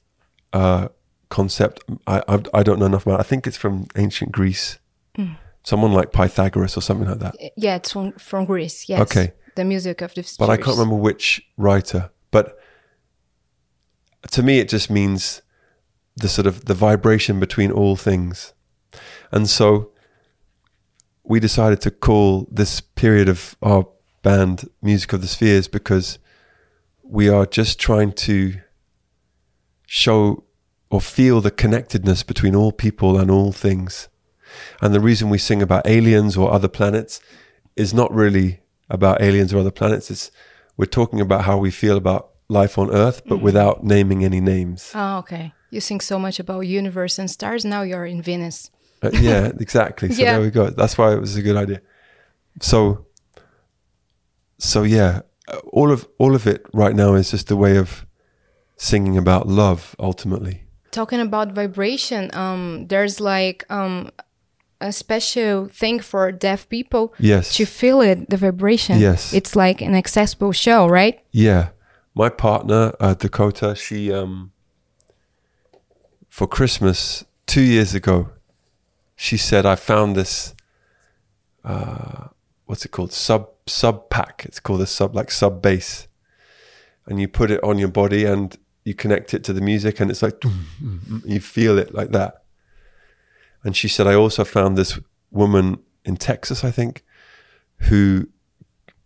[0.53, 0.89] uh,
[1.29, 1.81] concept.
[2.07, 3.21] I, I I don't know enough about.
[3.21, 3.27] it.
[3.27, 4.79] I think it's from ancient Greece.
[5.67, 7.35] Someone like Pythagoras or something like that.
[7.57, 8.89] Yeah, it's from, from Greece.
[8.89, 9.01] Yes.
[9.01, 9.33] Okay.
[9.57, 10.37] The music of the spheres.
[10.37, 12.11] But I can't remember which writer.
[12.31, 12.57] But
[14.31, 15.43] to me, it just means
[16.15, 18.55] the sort of the vibration between all things.
[19.33, 19.91] And so
[21.25, 23.89] we decided to call this period of our
[24.23, 26.21] band Music of the Spheres because
[27.03, 28.61] we are just trying to
[29.85, 30.45] show
[30.91, 34.09] or feel the connectedness between all people and all things.
[34.81, 37.21] And the reason we sing about aliens or other planets
[37.77, 40.11] is not really about aliens or other planets.
[40.11, 40.31] It's
[40.77, 44.93] we're talking about how we feel about life on Earth, but without naming any names.
[44.95, 45.53] Oh, okay.
[45.71, 47.65] You think so much about universe and stars.
[47.65, 48.71] Now you're in Venus.
[49.03, 50.11] Uh, yeah, exactly.
[50.13, 50.33] So Yeah.
[50.33, 50.71] there we go.
[50.71, 51.81] That's why it was a good idea.
[52.61, 53.07] So,
[54.59, 58.07] so yeah, uh, all of all of it right now is just a way of
[58.77, 59.95] singing about love.
[59.99, 64.11] Ultimately, Talking about vibration, um, there's like um,
[64.81, 69.01] a special thing for deaf people yes, to feel it, the vibration.
[69.01, 69.33] Yes.
[69.33, 71.21] It's like an accessible show, right?
[71.33, 71.69] yeah.
[72.15, 74.51] My partner uh, Dakota, she um,
[76.31, 78.31] for Christmas two years ago,
[79.17, 80.55] she said, "I found this.
[81.63, 82.29] Uh,
[82.65, 83.13] what's it called?
[83.13, 84.47] Sub SubPac.
[84.47, 86.09] It's called a sub like sub bass,
[87.05, 90.11] and you put it on your body and you connect it to the music, and
[90.11, 90.43] it's like
[91.27, 92.45] you feel it like that."
[93.67, 94.99] And she said, "I also found this
[95.31, 97.05] woman in Texas, I think,
[97.89, 98.29] who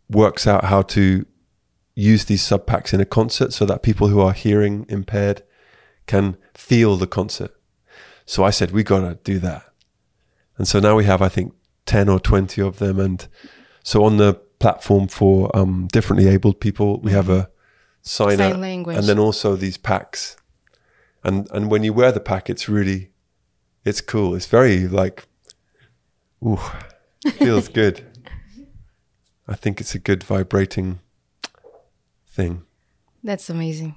[0.08, 1.24] works out how to
[1.94, 5.42] use these SubPacs in a concert so that people who are hearing impaired
[6.06, 7.52] can feel the concert."
[8.26, 9.62] So I said, "We gotta do that."
[10.58, 11.54] And so now we have, I think,
[11.86, 13.00] 10 or 20 of them.
[13.00, 13.26] And
[13.82, 17.48] so on the platform for um, differently abled people, we have a
[18.02, 18.98] sign, Sign out, language.
[18.98, 20.36] and then also these packs.
[21.24, 23.09] And and when you wear the pack, it's really,
[23.84, 24.34] it's cool.
[24.34, 25.26] It's very like,
[26.44, 26.58] ooh,
[27.34, 28.04] feels good.
[29.48, 31.00] I think it's a good vibrating
[32.28, 32.62] thing.
[33.22, 33.96] That's amazing.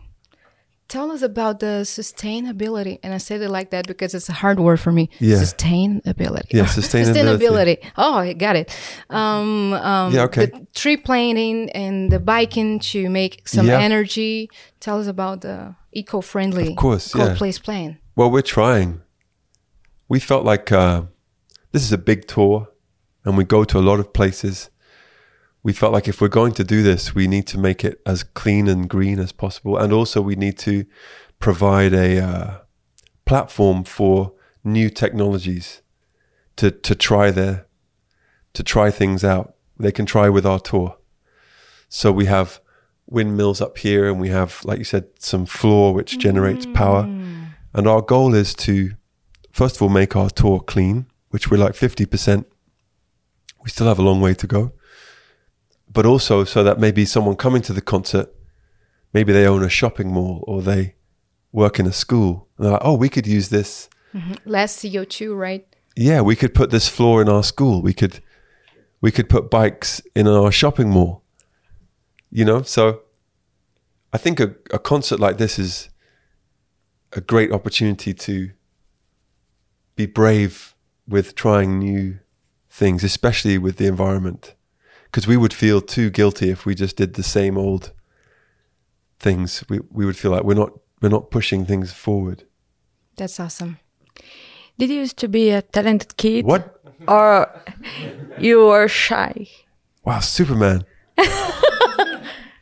[0.90, 4.60] Tell us about the sustainability, and I said it like that because it's a hard
[4.60, 5.10] word for me.
[5.20, 5.38] Yeah.
[5.38, 6.52] Sustainability.
[6.52, 7.38] Yeah, sustainability.
[7.40, 7.78] sustainability.
[7.98, 8.76] Oh, I got it.
[9.10, 10.48] Um, um, Yeah, okay.
[10.48, 13.80] The tree planting and the biking to make some Yeah.
[13.80, 14.50] energy.
[14.82, 17.36] Tell us about the eco-friendly Of course, cold yeah.
[17.38, 17.98] place plan.
[18.16, 19.02] Well, we're trying.
[20.14, 21.06] We felt like uh,
[21.72, 22.68] this is a big tour
[23.26, 24.70] and we go to a lot of places.
[25.64, 28.22] We felt like if we're going to do this, we need to make it as
[28.22, 29.76] clean and green as possible.
[29.76, 30.86] And also, we need to
[31.40, 32.58] provide a uh,
[33.26, 35.82] platform for new technologies
[36.58, 37.66] to, to try their,
[38.54, 39.56] to try things out.
[39.80, 40.96] They can try with our tour.
[41.90, 42.62] So we have
[43.08, 47.06] windmills up here, and we have, like you said, some floor which generates power.
[47.74, 48.92] And our goal is to,
[49.54, 52.44] first of all, make our tour clean, which we're like 50%.
[53.64, 54.74] We still have a long way to go.
[55.90, 58.34] But also, so that maybe someone coming to the concert,
[59.14, 60.96] maybe they own a shopping mall or they
[61.52, 62.50] work in a school.
[62.58, 63.90] And they're like, oh, we could use this.
[64.14, 64.34] Mm-hmm.
[64.46, 65.66] Less CO2, right?
[65.96, 67.84] Yeah, we could put this floor in our school.
[67.84, 68.22] We could,
[69.02, 71.24] we could put bikes in our shopping mall.
[72.32, 73.02] You know, so
[74.12, 75.90] I think a, a concert like this is
[77.12, 78.50] a great opportunity to
[79.96, 80.76] be brave
[81.08, 82.20] with trying new
[82.70, 84.56] things, especially with the environment.
[85.06, 87.92] Because we would feel too guilty if we just did the same old
[89.20, 89.64] things.
[89.70, 92.44] We we would feel like we're not we're not pushing things forward.
[93.16, 93.78] That's awesome.
[94.78, 96.46] Did you used to be a talented kid?
[96.46, 96.80] What?
[97.08, 97.64] Or
[98.40, 99.48] you were shy?
[100.04, 100.86] Wow, Superman.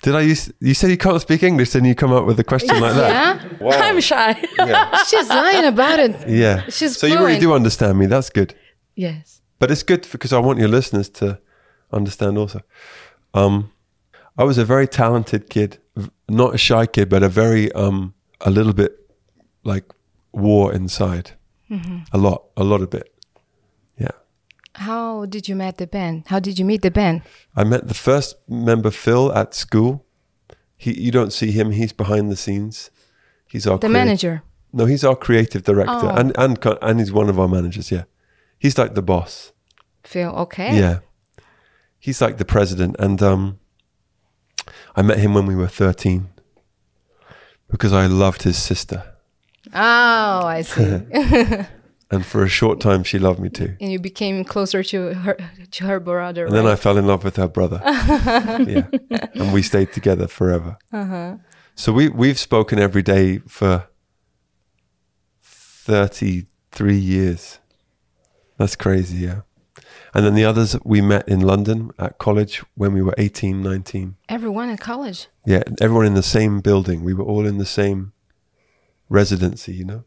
[0.04, 0.52] Did I use?
[0.60, 3.10] You said you can't speak English, then you come up with a question like that.
[3.12, 3.72] Yeah, Wow.
[3.80, 4.36] I'm shy.
[4.58, 5.04] Yeah.
[5.10, 6.28] she's lying about it.
[6.28, 6.64] yeah.
[6.70, 8.08] She's so you really do understand me.
[8.08, 8.54] That's good.
[8.96, 9.42] yes.
[9.60, 11.40] But it's good because I want your listeners to
[11.92, 12.62] understand also.
[13.36, 13.72] Um,
[14.36, 15.78] I was a very talented kid,
[16.28, 18.92] not a shy kid, but a very um, a little bit
[19.64, 19.86] like
[20.32, 21.32] war inside.
[22.12, 23.14] A lot, a lot of it.
[24.75, 26.23] How did you meet the band?
[26.27, 27.21] How did you meet the band?
[27.55, 30.05] I met the first member Phil at school.
[30.77, 31.71] He, you don't see him.
[31.71, 32.89] He's behind the scenes.
[33.47, 34.43] He's our The manager.
[34.73, 36.15] No, he's our creative director, Oh.
[36.15, 37.91] and and and he's one of our managers.
[37.91, 38.03] Yeah,
[38.57, 39.51] he's like the boss.
[40.05, 40.77] Phil, okay.
[40.79, 40.99] Yeah,
[41.99, 43.60] he's like the president, and um,
[44.95, 46.29] I met him when we were thirteen
[47.69, 49.03] because I loved his sister,
[49.73, 51.01] Oh, I see.
[52.12, 53.76] and for a short time she loved me too.
[53.80, 55.38] and you became closer to her
[55.71, 56.45] to her brother.
[56.45, 57.82] And then I fell in love with her brother.
[57.86, 58.88] yeah,
[59.34, 60.78] and we stayed together forever.
[60.91, 61.38] Uh-huh.
[61.76, 63.88] So we we've spoken every day for
[65.41, 67.60] thirty three years.
[68.58, 69.41] That's crazy, yeah.
[70.13, 74.17] And then the others we met in London at college when we were 18, 19.
[74.28, 75.30] Everyone in college.
[75.45, 77.04] Yeah, everyone in the same building.
[77.04, 78.12] We were all in the same
[79.10, 80.04] residency, you know?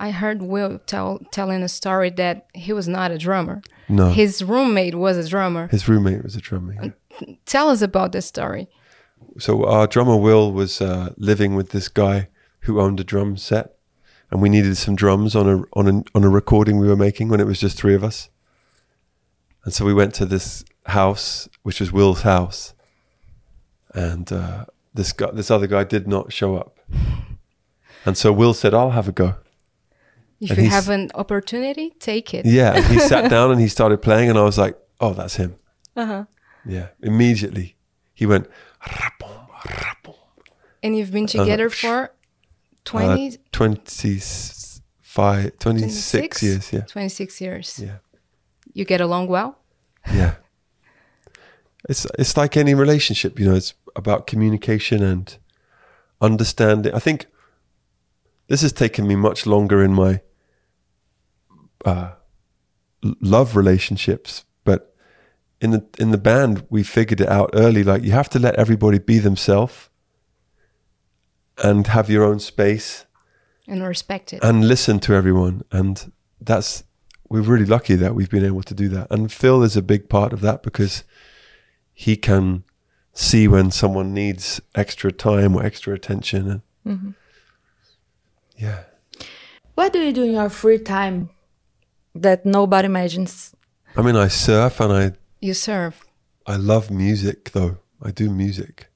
[0.00, 3.60] I heard Will tell telling a story that he was not a drummer.
[3.86, 4.08] No.
[4.08, 5.68] His roommate was a drummer.
[5.68, 6.74] His roommate was a drummer.
[6.74, 7.34] yeah.
[7.44, 8.68] Tell us about this story.
[9.38, 12.28] So our drummer Will was uh, living with this guy
[12.60, 13.76] who owned a drum set,
[14.30, 17.28] and we needed some drums on a on a on a recording we were making
[17.28, 18.30] when it was just three of us.
[19.64, 22.72] And so we went to this house, which was Will's house,
[23.94, 26.78] and uh, this guy, this other guy, did not show up.
[28.06, 29.34] And so Will said, "I'll have a go."
[30.40, 32.46] If And you have an opportunity, take it.
[32.46, 35.56] Yeah, he sat down and he started playing, and I was like, "Oh, that's him."
[35.96, 36.24] Uh-huh.
[36.64, 37.76] Yeah, immediately
[38.14, 38.48] he went.
[38.82, 40.14] "Rapom, rapom."
[40.82, 42.08] And you've been together for Uh,
[42.84, 46.72] 20, 25, 26 years.
[46.72, 47.78] Yeah, 26 years.
[47.78, 47.98] yeah,
[48.72, 49.58] You get along well?
[50.14, 50.34] yeah.
[51.88, 53.54] It's it's like any relationship, you know.
[53.56, 55.36] It's about communication and
[56.20, 56.94] understanding.
[56.94, 57.26] I think
[58.48, 60.20] this has taken me much longer in my
[61.84, 62.12] uh,
[63.20, 64.94] love relationships, but
[65.60, 67.82] in the in the band, we figured it out early.
[67.84, 69.88] Like you have to let everybody be themselves
[71.62, 73.04] and have your own space
[73.68, 74.42] And respect it.
[74.42, 75.62] and listen to everyone.
[75.70, 76.84] And that's
[77.28, 79.06] we're really lucky that we've been able to do that.
[79.10, 81.04] And Phil is a big part of that because
[81.92, 82.64] he can
[83.12, 86.62] see when someone needs extra time or extra attention.
[86.84, 87.14] And
[88.56, 88.84] yeah.
[89.74, 91.30] What do you do in your free time
[92.14, 93.54] that nobody imagines?
[93.96, 96.04] I mean, I surf and I you surf.
[96.46, 97.78] I love music though.
[98.02, 98.88] I do music.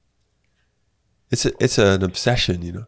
[1.31, 2.85] It's a, it's an obsession, you know.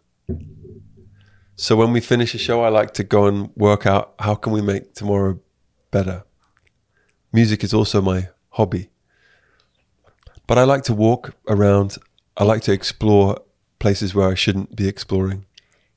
[1.55, 4.53] So when we finish a show, I like to go and work out how can
[4.53, 5.39] we make tomorrow
[5.91, 6.23] better.
[7.33, 8.89] Music is also my hobby.
[10.45, 11.97] But I like to walk around.
[12.37, 13.39] I like to explore
[13.79, 15.45] places where I shouldn't be exploring.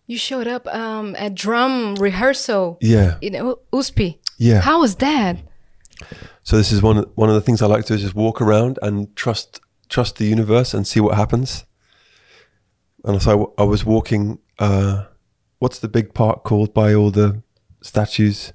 [0.07, 3.17] You showed up um, at drum rehearsal Yeah.
[3.21, 4.19] in U- USP.
[4.41, 4.61] Yeah.
[4.63, 5.37] How was that?
[6.43, 8.41] So this is one one of the things I like to do is just walk
[8.41, 11.67] around and trust trust the universe and see what happens.
[13.05, 14.39] And so I, w- I was walking.
[14.59, 15.05] Uh,
[15.59, 17.43] what's the big park called by all the
[17.83, 18.53] statues?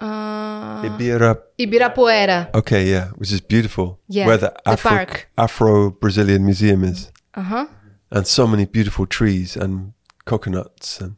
[0.00, 1.36] Uh, Ibira.
[1.58, 2.48] Ibirapuera.
[2.54, 4.00] Okay, yeah, which is beautiful.
[4.08, 5.06] Yeah, where the Afro.
[5.36, 7.66] Afro Brazilian Museum is, Uh huh.
[8.10, 9.92] and so many beautiful trees and
[10.24, 11.16] coconuts and.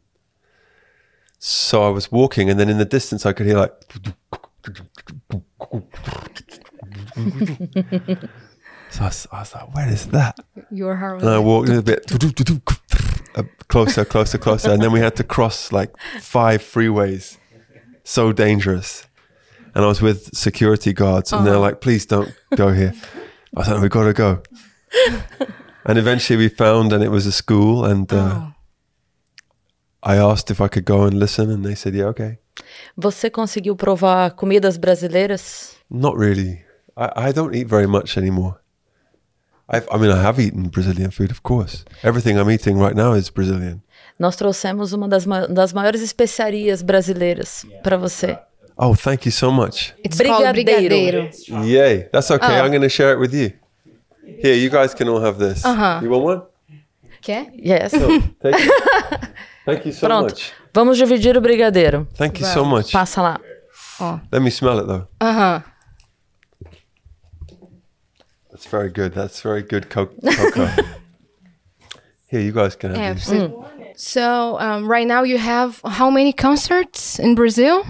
[1.45, 3.73] So I was walking, and then in the distance, I could hear like.
[8.89, 10.37] So I was, I was like, "Where is that?"
[10.71, 12.05] Your heart And I walked in a bit
[13.67, 17.37] closer, closer, closer, and then we had to cross like five freeways.
[18.03, 19.07] So dangerous.
[19.73, 22.93] And I was with security guards, and they're like, "Please don't go here."
[23.55, 24.43] I was like, "We got to go."
[25.85, 28.53] and eventually, we found, and it was a school, and uh, oh.
[30.05, 32.37] I asked if I could go and listen, and they said, "Yeah, okay."
[32.97, 35.75] Você conseguiu provar comidas brasileiras?
[35.89, 36.61] Not really.
[36.95, 38.55] I, I don't eat very much anymore.
[39.69, 41.85] I've, I mean, I have eaten Brazilian food, of course.
[42.03, 43.81] Everything I'm eating right now is Brazilian.
[44.19, 48.37] Nós trouxemos uma das, ma- das maiores especiarias brasileiras para você.
[48.77, 49.93] Oh, thank you so much.
[50.03, 51.29] It's called Brigadeiro.
[51.29, 51.65] brigadeiro.
[51.65, 52.09] Yay.
[52.11, 52.59] That's okay.
[52.59, 52.63] Oh.
[52.65, 53.53] I'm going to share it with you.
[54.41, 55.63] Here, you guys can all have this.
[55.65, 55.99] Uh-huh.
[56.03, 56.41] You want one?
[57.19, 57.49] Okay.
[57.55, 57.93] Yes.
[57.93, 59.29] No, take it.
[59.65, 60.29] Thank you so Pronto.
[60.29, 60.51] much.
[60.73, 62.07] Vamos dividir o brigadeiro.
[62.15, 62.91] Thank you so much.
[62.91, 63.39] Passa lá.
[64.31, 65.07] Let me smell it though.
[65.21, 65.61] Huh.
[68.51, 69.13] That's very good.
[69.13, 70.67] That's very good co- cocoa.
[72.27, 73.23] Here, you guys can have Yeah, these.
[73.25, 77.83] so, so um, right now you have how many concerts in Brazil?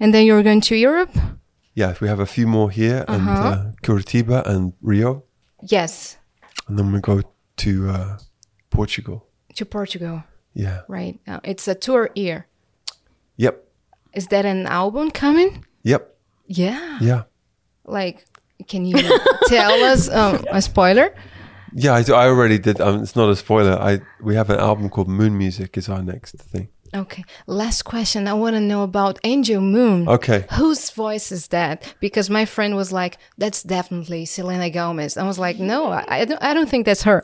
[0.00, 1.10] And then you're going to Europe?
[1.74, 3.48] Yeah, we have a few more here and Uh-huh.
[3.48, 5.24] uh, Curitiba and Rio.
[5.62, 6.16] Yes,
[6.68, 7.20] And then we go
[7.56, 8.18] to uh,
[8.70, 9.26] Portugal.
[9.56, 10.22] to Portugal.
[10.58, 10.82] Yeah.
[10.88, 11.20] Right.
[11.26, 12.46] Uh, it's a tour year.
[13.36, 13.64] Yep.
[14.12, 15.64] Is that an album coming?
[15.84, 16.16] Yep.
[16.48, 16.98] Yeah.
[17.00, 17.22] Yeah.
[17.84, 18.26] Like,
[18.66, 18.96] can you
[19.46, 21.14] tell us um, a spoiler?
[21.74, 22.80] Yeah, I, I already did.
[22.80, 23.78] Um, it's not a spoiler.
[23.78, 25.76] I we have an album called Moon Music.
[25.76, 26.68] Is our next thing.
[26.92, 27.24] Okay.
[27.46, 28.26] Last question.
[28.26, 30.08] I want to know about Angel Moon.
[30.08, 30.46] Okay.
[30.52, 31.94] Whose voice is that?
[32.00, 36.24] Because my friend was like, "That's definitely Selena Gomez." I was like, "No, I, I
[36.24, 36.42] don't.
[36.42, 37.22] I don't think that's her."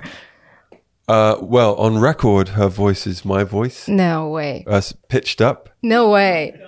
[1.06, 4.64] Uh, well, on record, her voice is my voice, No way.
[4.66, 6.58] uh, pitched up, No way.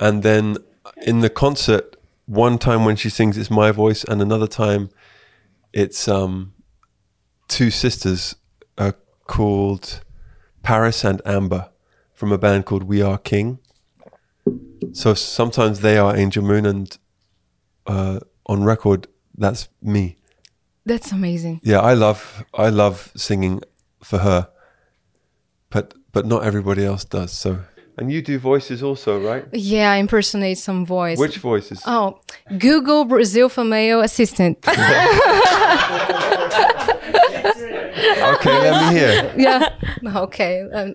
[0.00, 0.56] and then
[1.02, 4.90] in the concert, one time when she sings, it's my voice, and another time,
[5.72, 6.54] it's um,
[7.46, 8.34] two sisters
[8.78, 8.92] uh,
[9.26, 10.00] called
[10.62, 11.70] Paris and Amber
[12.12, 13.60] from a band called We Are King.
[14.92, 16.98] So sometimes they are Angel Moon, and
[17.86, 20.16] uh, on record, that's me.
[20.88, 21.60] That's amazing.
[21.62, 23.60] Yeah, I love I love singing
[24.02, 24.48] for her,
[25.70, 27.30] but but not everybody else does.
[27.32, 27.58] So,
[27.98, 29.44] and you do voices also, right?
[29.52, 31.18] Yeah, I impersonate some voice.
[31.18, 31.82] Which voices?
[31.86, 32.20] Oh,
[32.58, 34.58] Google Brazil female assistant.
[38.18, 39.32] Okay, let me hear.
[39.36, 39.68] yeah.
[40.16, 40.62] Okay.
[40.72, 40.94] Um,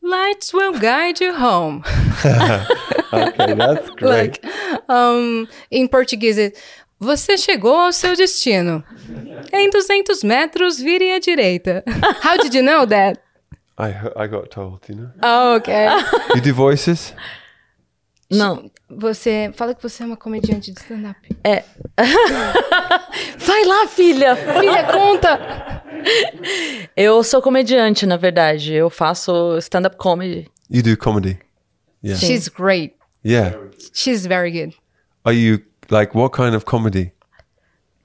[0.00, 1.84] lights will guide you home.
[3.12, 4.38] Okay, that's great.
[4.42, 4.44] Like,
[4.88, 6.52] um, em português, é,
[7.00, 8.84] você chegou ao seu destino.
[9.52, 11.82] Em 200 metros, vire à direita.
[12.24, 13.18] How did you know that?
[13.78, 15.10] I he- I got told, you know.
[15.24, 15.86] Oh, okay.
[16.36, 17.14] You do voices?
[18.30, 18.70] Não.
[18.88, 21.18] Você fala que você é uma comediante de stand-up.
[21.42, 21.64] É.
[23.38, 24.36] Vai lá, filha!
[24.36, 25.82] Filha, conta!
[26.96, 28.72] Eu sou comediante, na verdade.
[28.74, 30.48] Eu faço stand-up comedy.
[30.70, 31.38] You do comedy?
[32.04, 32.24] Yeah.
[32.24, 32.94] She's great.
[33.24, 33.56] Yeah.
[33.92, 34.76] She's very good.
[35.24, 37.12] Are you like what kind of comedy?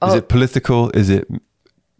[0.02, 0.16] Is Oh.
[0.18, 0.90] it political?
[0.94, 1.26] Is it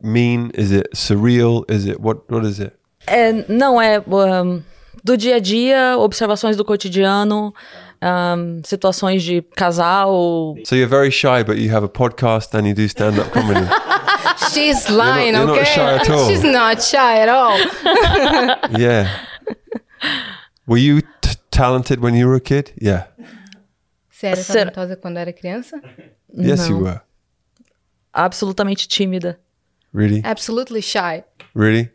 [0.02, 0.50] mean?
[0.54, 1.64] Is it surreal?
[1.70, 2.28] Is it what?
[2.30, 2.72] What is it?
[3.06, 4.62] É, não, é um,
[5.04, 7.54] do dia a dia, observações do cotidiano,
[8.02, 10.56] um, situações de casal.
[10.64, 13.64] So you're very shy, but you have a podcast and you do stand-up comedy.
[14.52, 15.64] She's lying, you're not okay?
[15.64, 16.28] shy at all.
[16.28, 17.56] She's not shy at all.
[18.78, 19.08] yeah.
[20.66, 22.72] Were you t- talented when you were a kid?
[22.76, 23.04] Yeah.
[24.16, 25.80] Você era Será- talentosa quando era criança?
[26.38, 26.84] Yes, you Não.
[26.84, 27.00] were.
[28.12, 29.38] Absolutamente tímida.
[29.94, 30.20] Really?
[30.24, 31.22] Absolutely shy.
[31.54, 31.90] Really?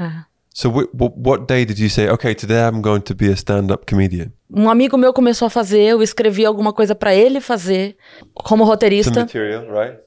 [0.00, 0.24] Uh.
[0.56, 3.32] So wh- wh- what day did you say, okay, today I'm going to be a
[3.34, 4.32] stand-up comedian?
[4.48, 7.96] Um amigo meu começou a fazer, eu escrevi alguma coisa pra ele fazer
[8.32, 9.20] como Some roteirista.
[9.22, 9.98] material, right?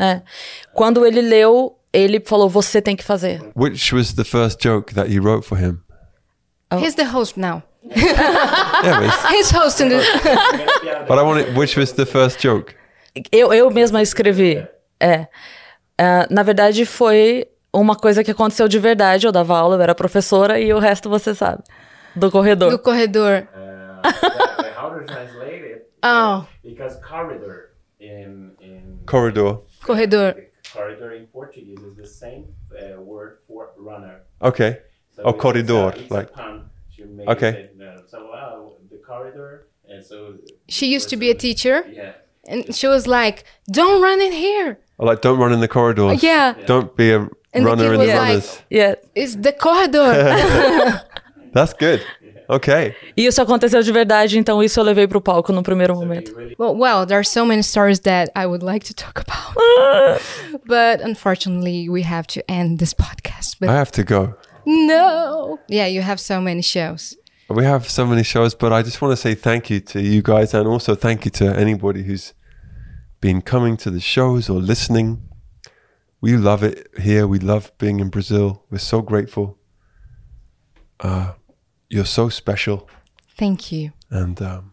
[0.00, 0.22] É.
[0.72, 3.42] Quando ele leu, ele falou: "Você tem que fazer".
[3.54, 5.78] Which was the first joke that you wrote for him?
[6.72, 6.78] Oh.
[6.78, 7.62] He's the host now.
[7.94, 10.02] Yeah, but, He's hosting the...
[11.08, 12.74] but I want it, which was the first joke?
[13.32, 14.66] Eu, eu mesma escrevi.
[15.00, 15.26] É.
[15.98, 19.26] É, na verdade, foi uma coisa que aconteceu de verdade.
[19.26, 21.62] Eu dava aula, eu era professora e o resto você sabe.
[22.14, 22.70] Do corredor.
[22.70, 23.46] do corredor.
[23.54, 25.86] Uh, that- how to translate it?
[26.04, 26.44] Oh.
[26.62, 27.70] Because corridor
[28.00, 29.60] in in Corridor.
[29.84, 30.34] Corredor.
[30.72, 34.22] corridor in Portuguese is the same uh, word for runner.
[34.42, 34.78] Okay.
[35.14, 36.60] So Oh, corridor, a- like- a
[37.06, 37.14] pun.
[37.14, 37.48] She made Okay.
[37.48, 40.34] it, uh, so uh, the corridor, and so
[40.68, 42.12] She used to be a teacher, yeah.
[42.48, 46.22] and she was like, "Don't run in here." Or like, don't run in the corridors.
[46.22, 48.62] Yeah, Don't be a And runner kid in the like- runners.
[48.70, 48.94] Yeah.
[49.14, 50.12] it's the corridor.
[51.52, 52.00] That's good.
[52.48, 52.94] Okay.
[53.16, 56.32] E isso aconteceu de verdade, então isso eu levei pro palco no primeiro momento.
[56.58, 60.22] well, well, there are so many stories that I would like to talk about,
[60.64, 63.56] but unfortunately, we have to end this podcast.
[63.58, 64.34] But I have to go.
[64.66, 67.16] No, yeah, you have so many shows.
[67.48, 70.20] We have so many shows, but I just want to say thank you to you
[70.20, 72.34] guys and also thank you to anybody who's
[73.20, 75.22] been coming to the shows or listening.
[76.20, 77.28] We love it here.
[77.28, 78.64] We love being in Brazil.
[78.70, 79.58] We're so grateful.
[80.98, 81.34] Uh,
[81.88, 82.88] you're so special,
[83.38, 83.92] Thank you.
[84.10, 84.72] and um,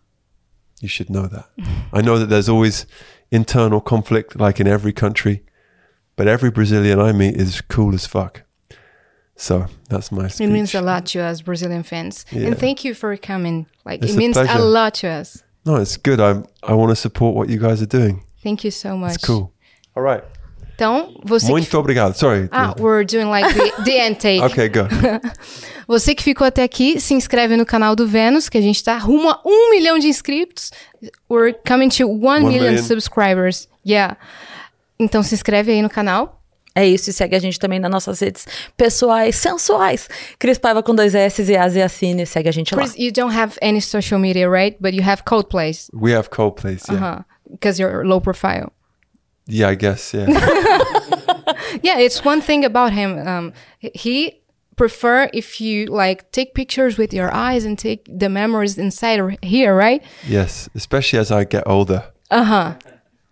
[0.79, 1.49] you should know that.
[1.91, 2.87] I know that there's always
[3.29, 5.43] internal conflict, like in every country,
[6.15, 8.43] but every Brazilian I meet is cool as fuck.
[9.35, 10.47] So that's my speech.
[10.47, 12.47] It means a lot to us Brazilian fans, Yeah.
[12.47, 13.65] and thank you for coming.
[13.85, 14.59] Like It's it a means a pleasure.
[14.63, 15.43] lot to us.
[15.65, 16.19] No, it's good.
[16.19, 18.21] I I want to support what you guys are doing.
[18.43, 19.15] Thank you so much.
[19.15, 19.51] It's cool.
[19.95, 20.23] All right.
[20.75, 22.15] Então, você que Muito obrigado.
[22.15, 22.49] Sorry.
[22.51, 24.41] Ah, we're doing like the, the end take.
[24.43, 24.87] Okay, go.
[25.87, 28.97] Você que ficou até aqui, se inscreve no canal do Vênus, que a gente tá
[28.97, 30.71] rumo a um milhão de inscritos.
[31.29, 32.83] We're coming to one, One million, million.
[32.83, 33.67] subscribers.
[33.85, 34.17] Yeah.
[34.97, 36.41] Então se inscreve aí no canal.
[36.75, 40.09] É isso, e segue a gente também nas nossas redes pessoais, sensuais.
[40.39, 42.81] Criss Paiva com dois S e Asi Assine, segue a gente lá.
[42.81, 44.75] Chris, you don't have any social media, right?
[44.79, 45.89] But you have Coldplays.
[45.93, 46.79] We have Coldplay.
[46.89, 46.95] Yeah.
[46.95, 47.23] Uh-huh.
[47.51, 48.71] Because you're low profile.
[49.47, 50.13] Yeah, I guess.
[50.13, 50.27] Yeah.
[51.81, 53.27] Yeah, it's one thing about him.
[53.27, 54.41] Um, he
[54.75, 59.35] prefer if you like take pictures with your eyes and take the memories inside or
[59.41, 60.03] here, right?
[60.27, 62.05] yes, especially as I get older.
[62.29, 62.73] Uh huh.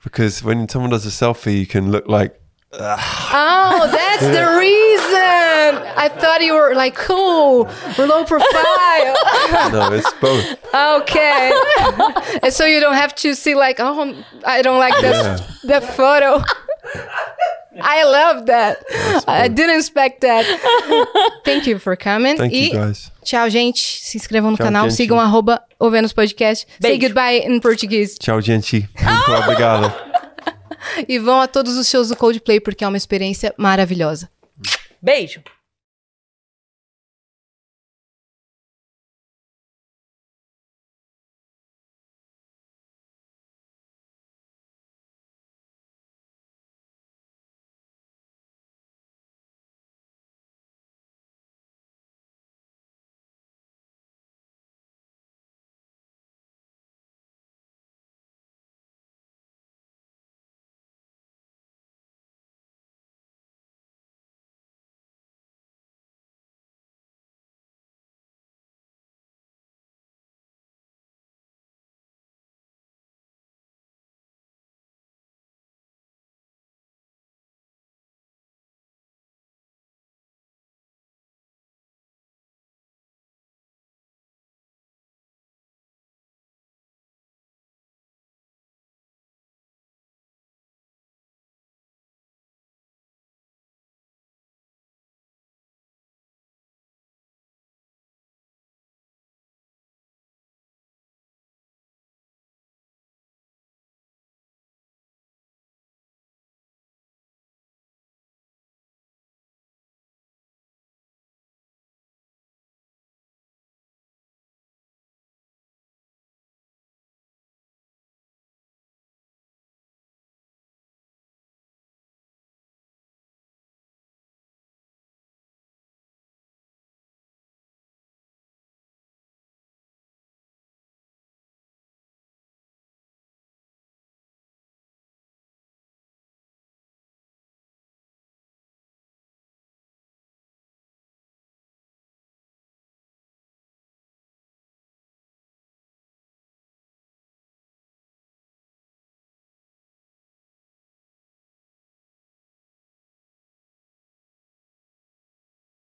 [0.04, 2.41] Because when someone does a selfie, you can look like
[2.74, 5.94] Oh, that's the reason.
[5.98, 9.16] I thought you were like cool, low profile.
[9.72, 9.92] no.
[9.94, 10.58] It's both.
[10.74, 11.52] okay,
[12.42, 16.44] and so you don't have to see like, oh, I don't like this that photo.
[17.82, 18.84] I love that.
[19.28, 20.46] I didn't expect that.
[21.46, 22.38] Thank you for coming.
[22.38, 23.12] Thank e you guys.
[23.24, 23.80] tchau, gente.
[23.80, 24.96] Se inscrevam no Tchau, canal, gente.
[24.96, 26.68] sigam arroba o Vênus Podcast.
[26.82, 28.18] Say goodbye in português.
[28.20, 28.90] Ciao, gente.
[29.00, 29.40] Muito ah!
[29.40, 30.11] obrigado.
[31.08, 34.30] E vão a todos os shows do Coldplay porque é uma experiência maravilhosa.
[35.02, 35.42] Beijo!